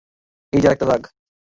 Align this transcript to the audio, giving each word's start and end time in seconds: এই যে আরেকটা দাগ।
এই 0.53 0.61
যে 0.61 0.67
আরেকটা 0.67 0.85
দাগ। 0.85 1.01